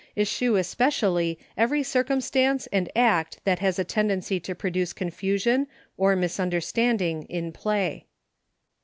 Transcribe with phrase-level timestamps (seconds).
[0.17, 7.21] Eschew especially every circumstance and act that has a tendency to produce confusion or misunderstanding
[7.29, 8.07] in play.